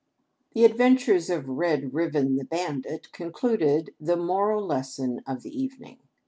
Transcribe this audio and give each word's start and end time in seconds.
The 0.53 0.65
adventures 0.65 1.29
of" 1.29 1.45
Eeb 1.45 1.93
Eiven 1.93 2.35
the 2.35 2.43
Bandit" 2.43 3.11
concluded 3.11 3.93
the 3.99 4.17
moral 4.17 4.65
lesson 4.65 5.21
of 5.27 5.43
the 5.43 5.55
evening. 5.55 5.99